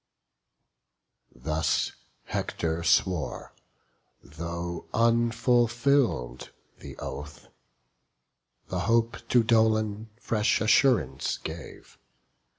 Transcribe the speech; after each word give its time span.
Thus 1.35 1.91
Hector 2.23 2.81
swore; 2.83 3.53
though 4.23 4.87
unfulfill'd 4.95 6.49
the 6.79 6.97
oath. 6.97 7.49
The 8.69 8.79
hope 8.89 9.17
to 9.27 9.43
Dolon 9.43 10.09
fresh 10.19 10.59
assurance 10.59 11.37
gave. 11.37 11.99